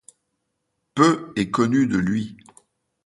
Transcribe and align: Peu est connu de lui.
Peu 0.95 1.31
est 1.35 1.51
connu 1.51 1.85
de 1.85 1.97
lui. 1.99 2.35